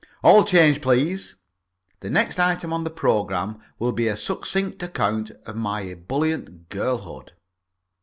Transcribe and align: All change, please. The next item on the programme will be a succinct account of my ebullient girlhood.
All 0.23 0.43
change, 0.43 0.81
please. 0.81 1.35
The 1.99 2.09
next 2.09 2.39
item 2.39 2.73
on 2.73 2.83
the 2.83 2.89
programme 2.89 3.59
will 3.77 3.91
be 3.91 4.07
a 4.07 4.17
succinct 4.17 4.81
account 4.81 5.29
of 5.45 5.55
my 5.55 5.81
ebullient 5.81 6.69
girlhood. 6.69 7.33